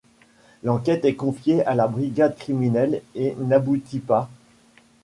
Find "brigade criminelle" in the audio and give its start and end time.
1.87-3.03